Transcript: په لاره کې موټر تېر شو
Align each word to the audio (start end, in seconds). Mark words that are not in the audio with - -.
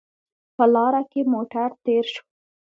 په 0.55 0.65
لاره 0.73 1.01
کې 1.11 1.21
موټر 1.33 1.69
تېر 1.83 2.05
شو 2.13 2.23